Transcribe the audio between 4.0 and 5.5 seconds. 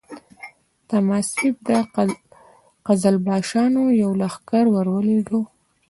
یو لښکر ورولېږه.